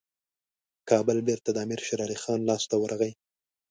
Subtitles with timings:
[0.89, 3.11] کابل بیرته د امیر شېرعلي خان لاسته ورغی.